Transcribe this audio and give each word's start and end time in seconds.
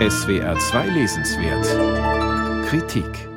SWR 0.00 0.58
2 0.58 0.88
Lesenswert 0.88 2.66
Kritik 2.66 3.28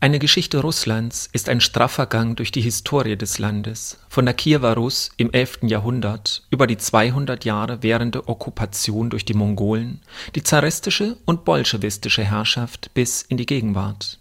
Eine 0.00 0.18
Geschichte 0.18 0.58
Russlands 0.58 1.28
ist 1.32 1.48
ein 1.48 1.60
straffer 1.60 2.06
Gang 2.06 2.36
durch 2.36 2.50
die 2.50 2.62
Historie 2.62 3.16
des 3.16 3.38
Landes, 3.38 4.00
von 4.08 4.24
der 4.24 4.34
Kiewer 4.34 4.74
Russ 4.74 5.12
im 5.18 5.30
11. 5.30 5.60
Jahrhundert 5.62 6.42
über 6.50 6.66
die 6.66 6.78
200 6.78 7.44
Jahre 7.44 7.84
währende 7.84 8.26
Okkupation 8.26 9.08
durch 9.08 9.24
die 9.24 9.34
Mongolen, 9.34 10.00
die 10.34 10.42
zaristische 10.42 11.16
und 11.24 11.44
bolschewistische 11.44 12.24
Herrschaft 12.24 12.90
bis 12.94 13.22
in 13.22 13.36
die 13.36 13.46
Gegenwart. 13.46 14.18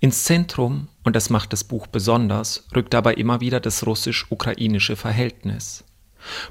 Ins 0.00 0.24
Zentrum, 0.24 0.88
und 1.04 1.14
das 1.16 1.28
macht 1.28 1.52
das 1.52 1.64
Buch 1.64 1.86
besonders, 1.86 2.66
rückt 2.74 2.94
dabei 2.94 3.12
immer 3.12 3.42
wieder 3.42 3.60
das 3.60 3.84
russisch-ukrainische 3.84 4.96
Verhältnis. 4.96 5.84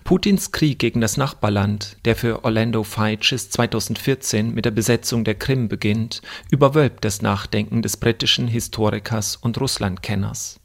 Putins 0.03 0.51
Krieg 0.51 0.79
gegen 0.79 1.01
das 1.01 1.17
Nachbarland, 1.17 1.97
der 2.05 2.15
für 2.15 2.43
Orlando 2.43 2.83
Feitches 2.83 3.49
2014 3.49 4.53
mit 4.53 4.65
der 4.65 4.71
Besetzung 4.71 5.23
der 5.23 5.35
Krim 5.35 5.67
beginnt, 5.67 6.21
überwölbt 6.49 7.05
das 7.05 7.21
Nachdenken 7.21 7.81
des 7.81 7.97
britischen 7.97 8.47
Historikers 8.47 9.35
und 9.35 9.59
Russlandkenners. 9.59 10.61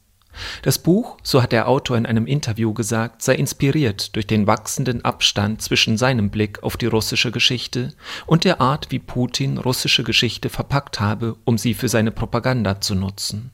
Das 0.61 0.79
Buch, 0.79 1.17
so 1.23 1.41
hat 1.41 1.51
der 1.51 1.67
Autor 1.67 1.97
in 1.97 2.05
einem 2.05 2.27
Interview 2.27 2.73
gesagt, 2.73 3.21
sei 3.21 3.35
inspiriert 3.35 4.15
durch 4.15 4.27
den 4.27 4.47
wachsenden 4.47 5.03
Abstand 5.03 5.61
zwischen 5.61 5.97
seinem 5.97 6.29
Blick 6.29 6.61
auf 6.63 6.77
die 6.77 6.85
russische 6.85 7.31
Geschichte 7.31 7.93
und 8.25 8.43
der 8.43 8.61
Art, 8.61 8.91
wie 8.91 8.99
Putin 8.99 9.57
russische 9.57 10.03
Geschichte 10.03 10.49
verpackt 10.49 10.99
habe, 10.99 11.35
um 11.43 11.57
sie 11.57 11.73
für 11.73 11.89
seine 11.89 12.11
Propaganda 12.11 12.81
zu 12.81 12.95
nutzen. 12.95 13.51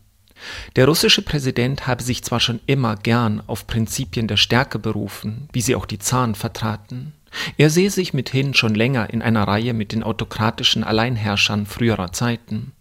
Der 0.75 0.87
russische 0.87 1.21
Präsident 1.21 1.87
habe 1.87 2.03
sich 2.03 2.23
zwar 2.23 2.39
schon 2.39 2.59
immer 2.65 2.95
gern 2.95 3.41
auf 3.47 3.67
Prinzipien 3.67 4.27
der 4.27 4.37
Stärke 4.37 4.79
berufen, 4.79 5.47
wie 5.53 5.61
sie 5.61 5.75
auch 5.75 5.85
die 5.85 5.99
Zaren 5.99 6.35
vertraten. 6.35 7.13
Er 7.57 7.69
sehe 7.69 7.89
sich 7.89 8.13
mithin 8.13 8.53
schon 8.53 8.75
länger 8.75 9.09
in 9.09 9.21
einer 9.21 9.47
Reihe 9.47 9.73
mit 9.73 9.91
den 9.91 10.03
autokratischen 10.03 10.83
Alleinherrschern 10.83 11.65
früherer 11.65 12.11
Zeiten. 12.11 12.73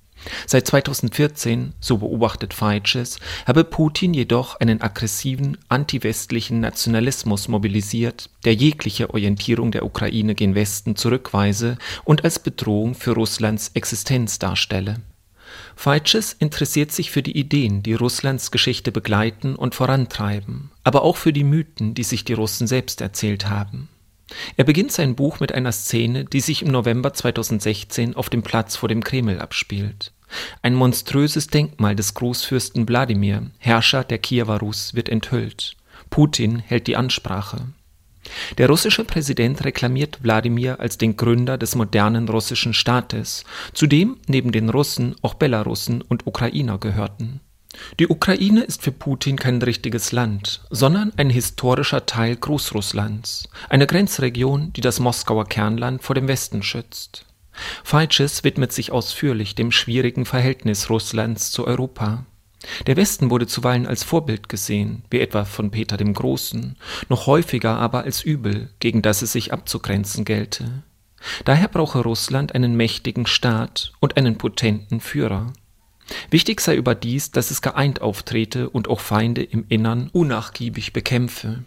Seit 0.46 0.66
2014, 0.68 1.72
so 1.80 1.98
beobachtet 1.98 2.54
Feitches, 2.54 3.18
habe 3.46 3.64
Putin 3.64 4.14
jedoch 4.14 4.60
einen 4.60 4.80
aggressiven, 4.80 5.58
antiwestlichen 5.68 6.60
Nationalismus 6.60 7.48
mobilisiert, 7.48 8.30
der 8.44 8.54
jegliche 8.54 9.10
Orientierung 9.10 9.72
der 9.72 9.84
Ukraine 9.84 10.34
gen 10.34 10.54
Westen 10.54 10.96
zurückweise 10.96 11.76
und 12.04 12.24
als 12.24 12.38
Bedrohung 12.38 12.94
für 12.94 13.12
Russlands 13.12 13.72
Existenz 13.74 14.38
darstelle. 14.38 15.00
Feitches 15.76 16.32
interessiert 16.32 16.92
sich 16.92 17.10
für 17.10 17.22
die 17.22 17.36
Ideen, 17.36 17.82
die 17.82 17.94
Russlands 17.94 18.50
Geschichte 18.50 18.92
begleiten 18.92 19.56
und 19.56 19.74
vorantreiben, 19.74 20.70
aber 20.84 21.02
auch 21.02 21.16
für 21.16 21.32
die 21.32 21.44
Mythen, 21.44 21.94
die 21.94 22.04
sich 22.04 22.24
die 22.24 22.32
Russen 22.32 22.66
selbst 22.66 23.00
erzählt 23.00 23.48
haben. 23.48 23.88
Er 24.56 24.64
beginnt 24.64 24.92
sein 24.92 25.14
Buch 25.14 25.40
mit 25.40 25.52
einer 25.52 25.72
Szene, 25.72 26.24
die 26.24 26.40
sich 26.40 26.62
im 26.62 26.70
November 26.70 27.12
2016 27.12 28.16
auf 28.16 28.30
dem 28.30 28.42
Platz 28.42 28.76
vor 28.76 28.88
dem 28.88 29.04
Kreml 29.04 29.40
abspielt. 29.40 30.12
Ein 30.62 30.74
monströses 30.74 31.48
Denkmal 31.48 31.94
des 31.94 32.14
Großfürsten 32.14 32.88
Wladimir, 32.88 33.50
Herrscher 33.58 34.04
der 34.04 34.18
Kiewer 34.18 34.58
Rus, 34.58 34.94
wird 34.94 35.08
enthüllt. 35.08 35.76
Putin 36.08 36.58
hält 36.58 36.86
die 36.86 36.96
Ansprache. 36.96 37.66
Der 38.58 38.68
russische 38.68 39.04
Präsident 39.04 39.64
reklamiert 39.64 40.22
Wladimir 40.22 40.80
als 40.80 40.98
den 40.98 41.16
Gründer 41.16 41.58
des 41.58 41.74
modernen 41.74 42.28
russischen 42.28 42.74
Staates, 42.74 43.44
zu 43.72 43.86
dem 43.86 44.18
neben 44.26 44.52
den 44.52 44.68
Russen 44.68 45.16
auch 45.22 45.34
Belarussen 45.34 46.02
und 46.02 46.26
Ukrainer 46.26 46.78
gehörten. 46.78 47.40
Die 47.98 48.08
Ukraine 48.08 48.62
ist 48.62 48.82
für 48.82 48.92
Putin 48.92 49.36
kein 49.36 49.60
richtiges 49.60 50.12
Land, 50.12 50.62
sondern 50.70 51.12
ein 51.16 51.30
historischer 51.30 52.04
Teil 52.04 52.36
Großrusslands, 52.36 53.48
eine 53.68 53.86
Grenzregion, 53.86 54.72
die 54.74 54.82
das 54.82 55.00
Moskauer 55.00 55.46
Kernland 55.46 56.02
vor 56.02 56.14
dem 56.14 56.28
Westen 56.28 56.62
schützt. 56.62 57.24
Feitches 57.84 58.44
widmet 58.44 58.72
sich 58.72 58.92
ausführlich 58.92 59.54
dem 59.54 59.72
schwierigen 59.72 60.24
Verhältnis 60.24 60.90
Russlands 60.90 61.50
zu 61.50 61.66
Europa. 61.66 62.24
Der 62.86 62.96
Westen 62.96 63.30
wurde 63.30 63.46
zuweilen 63.46 63.86
als 63.86 64.04
Vorbild 64.04 64.48
gesehen, 64.48 65.04
wie 65.10 65.20
etwa 65.20 65.44
von 65.44 65.70
Peter 65.70 65.96
dem 65.96 66.14
Großen, 66.14 66.76
noch 67.08 67.26
häufiger 67.26 67.76
aber 67.76 68.04
als 68.04 68.22
Übel, 68.22 68.70
gegen 68.80 69.02
das 69.02 69.22
es 69.22 69.32
sich 69.32 69.52
abzugrenzen 69.52 70.24
gelte. 70.24 70.82
Daher 71.44 71.68
brauche 71.68 72.00
Russland 72.00 72.54
einen 72.54 72.76
mächtigen 72.76 73.26
Staat 73.26 73.92
und 74.00 74.16
einen 74.16 74.38
potenten 74.38 75.00
Führer. 75.00 75.52
Wichtig 76.30 76.60
sei 76.60 76.74
überdies, 76.76 77.30
dass 77.30 77.50
es 77.50 77.62
geeint 77.62 78.00
auftrete 78.00 78.68
und 78.68 78.88
auch 78.88 79.00
Feinde 79.00 79.42
im 79.42 79.64
Innern 79.68 80.10
unnachgiebig 80.12 80.92
bekämpfe. 80.92 81.64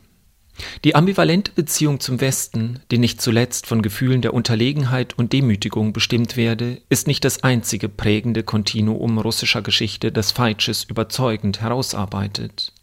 Die 0.83 0.95
ambivalente 0.95 1.51
Beziehung 1.51 1.99
zum 1.99 2.21
Westen, 2.21 2.79
die 2.91 2.97
nicht 2.97 3.21
zuletzt 3.21 3.67
von 3.67 3.81
Gefühlen 3.81 4.21
der 4.21 4.33
Unterlegenheit 4.33 5.17
und 5.17 5.33
Demütigung 5.33 5.93
bestimmt 5.93 6.37
werde, 6.37 6.81
ist 6.89 7.07
nicht 7.07 7.25
das 7.25 7.43
einzige 7.43 7.89
prägende 7.89 8.43
Kontinuum 8.43 9.17
russischer 9.17 9.61
Geschichte, 9.61 10.11
das 10.11 10.31
Feitsches 10.31 10.83
überzeugend 10.83 11.61
herausarbeitet. 11.61 12.73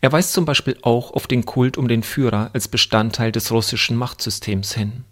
Er 0.00 0.10
weist 0.10 0.32
zum 0.32 0.44
Beispiel 0.44 0.76
auch 0.82 1.12
auf 1.12 1.26
den 1.26 1.44
Kult 1.44 1.78
um 1.78 1.86
den 1.86 2.02
Führer 2.02 2.50
als 2.52 2.68
Bestandteil 2.68 3.30
des 3.30 3.52
russischen 3.52 3.96
Machtsystems 3.96 4.74
hin. 4.74 5.04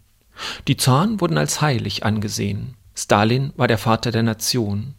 Die 0.66 0.76
Zaren 0.76 1.20
wurden 1.20 1.38
als 1.38 1.60
heilig 1.60 2.04
angesehen. 2.04 2.74
Stalin 2.96 3.52
war 3.56 3.68
der 3.68 3.78
Vater 3.78 4.10
der 4.10 4.22
Nation. 4.22 4.94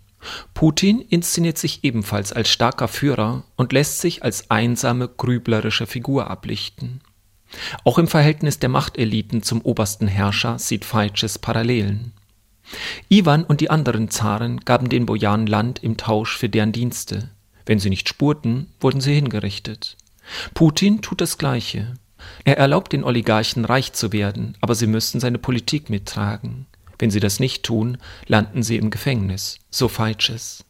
Putin 0.53 0.99
inszeniert 0.99 1.57
sich 1.57 1.83
ebenfalls 1.83 2.31
als 2.31 2.49
starker 2.49 2.87
Führer 2.87 3.43
und 3.55 3.73
lässt 3.73 3.99
sich 3.99 4.23
als 4.23 4.51
einsame, 4.51 5.07
grüblerische 5.07 5.87
Figur 5.87 6.29
ablichten. 6.29 7.01
Auch 7.83 7.97
im 7.97 8.07
Verhältnis 8.07 8.59
der 8.59 8.69
Machteliten 8.69 9.43
zum 9.43 9.61
obersten 9.61 10.07
Herrscher 10.07 10.59
sieht 10.59 10.85
Feitsches 10.85 11.39
Parallelen. 11.39 12.13
Iwan 13.09 13.43
und 13.43 13.59
die 13.59 13.69
anderen 13.69 14.09
Zaren 14.09 14.61
gaben 14.61 14.89
den 14.89 15.05
Bojaren 15.05 15.47
Land 15.47 15.83
im 15.83 15.97
Tausch 15.97 16.37
für 16.37 16.49
deren 16.49 16.71
Dienste. 16.71 17.29
Wenn 17.65 17.79
sie 17.79 17.89
nicht 17.89 18.07
spurten, 18.07 18.67
wurden 18.79 19.01
sie 19.01 19.13
hingerichtet. 19.13 19.97
Putin 20.53 21.01
tut 21.01 21.21
das 21.21 21.37
Gleiche. 21.37 21.95
Er 22.45 22.57
erlaubt 22.57 22.93
den 22.93 23.03
Oligarchen 23.03 23.65
reich 23.65 23.93
zu 23.93 24.13
werden, 24.13 24.55
aber 24.61 24.75
sie 24.75 24.87
müssen 24.87 25.19
seine 25.19 25.39
Politik 25.39 25.89
mittragen. 25.89 26.67
Wenn 27.01 27.09
sie 27.09 27.19
das 27.19 27.39
nicht 27.39 27.63
tun, 27.63 27.97
landen 28.27 28.61
sie 28.61 28.77
im 28.77 28.91
Gefängnis, 28.91 29.57
so 29.71 29.87
Feitsches. 29.87 30.63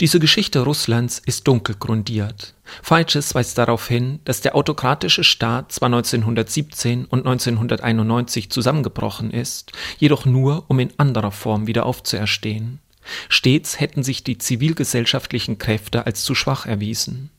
Diese 0.00 0.18
Geschichte 0.18 0.60
Russlands 0.60 1.20
ist 1.24 1.46
dunkel 1.46 1.76
grundiert. 1.78 2.54
Feitsches 2.82 3.36
weist 3.36 3.56
darauf 3.56 3.86
hin, 3.86 4.18
dass 4.24 4.40
der 4.40 4.56
autokratische 4.56 5.22
Staat 5.22 5.70
zwar 5.70 5.86
1917 5.86 7.04
und 7.04 7.20
1991 7.20 8.50
zusammengebrochen 8.50 9.30
ist, 9.30 9.70
jedoch 9.98 10.24
nur, 10.24 10.64
um 10.66 10.80
in 10.80 10.90
anderer 10.96 11.30
Form 11.30 11.68
wieder 11.68 11.86
aufzuerstehen. 11.86 12.80
Stets 13.28 13.78
hätten 13.78 14.02
sich 14.02 14.24
die 14.24 14.38
zivilgesellschaftlichen 14.38 15.58
Kräfte 15.58 16.04
als 16.04 16.24
zu 16.24 16.34
schwach 16.34 16.66
erwiesen. 16.66 17.30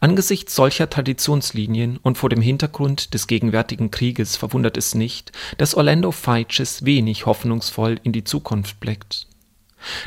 Angesichts 0.00 0.54
solcher 0.54 0.88
Traditionslinien 0.90 1.98
und 1.98 2.18
vor 2.18 2.28
dem 2.28 2.40
Hintergrund 2.40 3.14
des 3.14 3.26
gegenwärtigen 3.26 3.90
Krieges 3.90 4.36
verwundert 4.36 4.76
es 4.76 4.94
nicht, 4.94 5.32
dass 5.58 5.74
Orlando 5.74 6.12
Feitches 6.12 6.84
wenig 6.84 7.26
hoffnungsvoll 7.26 8.00
in 8.02 8.12
die 8.12 8.24
Zukunft 8.24 8.80
blickt. 8.80 9.26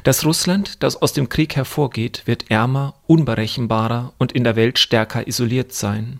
Das 0.03 0.25
Russland, 0.25 0.83
das 0.83 1.01
aus 1.01 1.13
dem 1.13 1.29
Krieg 1.29 1.55
hervorgeht, 1.55 2.23
wird 2.25 2.51
ärmer, 2.51 2.95
unberechenbarer 3.07 4.13
und 4.17 4.31
in 4.33 4.44
der 4.44 4.55
Welt 4.55 4.79
stärker 4.79 5.27
isoliert 5.27 5.73
sein. 5.73 6.19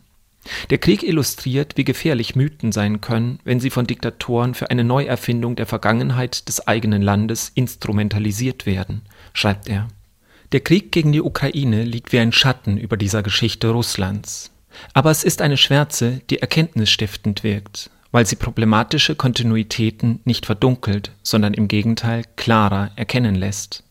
Der 0.70 0.80
Krieg 0.80 1.04
illustriert, 1.04 1.78
wie 1.78 1.84
gefährlich 1.84 2.36
Mythen 2.36 2.72
sein 2.72 3.00
können, 3.02 3.40
wenn 3.44 3.60
sie 3.60 3.70
von 3.70 3.86
Diktatoren 3.86 4.56
für 4.56 4.72
eine 4.72 4.84
Neuerfindung 4.84 5.56
der 5.56 5.68
Vergangenheit 5.68 6.48
des 6.48 6.68
eigenen 6.68 7.02
Landes 7.02 7.52
instrumentalisiert 7.54 8.66
werden, 8.66 9.02
schreibt 9.34 9.70
er. 9.70 9.88
Der 10.52 10.60
Krieg 10.60 10.92
gegen 10.92 11.14
die 11.14 11.22
Ukraine 11.22 11.86
liegt 11.86 12.12
wie 12.12 12.20
ein 12.20 12.34
Schatten 12.34 12.78
über 12.78 12.98
dieser 12.98 13.24
Geschichte 13.24 13.70
Russlands. 13.70 14.52
Aber 14.94 15.10
es 15.10 15.24
ist 15.24 15.42
eine 15.42 15.56
Schwärze, 15.56 16.22
die 16.30 16.40
erkenntnisstiftend 16.40 17.44
wirkt, 17.44 17.90
weil 18.12 18.26
sie 18.26 18.36
problematische 18.36 19.16
Kontinuitäten 19.16 20.20
nicht 20.26 20.46
verdunkelt, 20.46 21.12
sondern 21.24 21.54
im 21.54 21.70
Gegenteil 21.70 22.24
klarer 22.36 22.92
erkennen 22.98 23.36
lässt. 23.36 23.84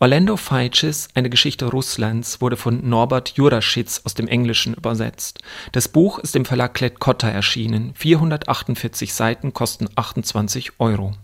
Orlando 0.00 0.38
Feitches 0.38 1.08
Eine 1.12 1.28
Geschichte 1.28 1.66
Russlands 1.66 2.40
wurde 2.40 2.56
von 2.56 2.88
Norbert 2.88 3.34
Juraschitz 3.36 4.00
aus 4.04 4.14
dem 4.14 4.26
Englischen 4.26 4.72
übersetzt. 4.72 5.40
Das 5.72 5.88
Buch 5.88 6.18
ist 6.18 6.34
im 6.34 6.46
Verlag 6.46 6.72
Klett-Cotta 6.72 7.28
erschienen. 7.28 7.92
448 7.94 9.12
Seiten 9.12 9.52
kosten 9.52 9.88
28 9.96 10.72
Euro 10.78 11.14